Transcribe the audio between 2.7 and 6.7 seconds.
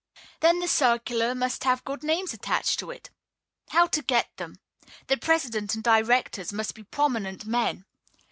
to it. How to get them? The president and directors